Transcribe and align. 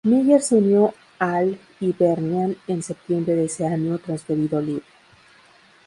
Miller 0.03 0.41
se 0.41 0.55
unió 0.55 0.95
al 1.19 1.59
Hibernian 1.79 2.57
en 2.65 2.81
septiembre 2.81 3.35
de 3.35 3.45
ese 3.45 3.67
año 3.67 3.99
transferido 3.99 4.59
libre. 4.59 4.83